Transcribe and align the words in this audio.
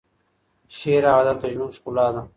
شعر 0.77 1.03
او 1.11 1.17
ادب 1.23 1.37
د 1.41 1.45
ژوند 1.53 1.75
ښکلا 1.77 2.07
ده. 2.15 2.21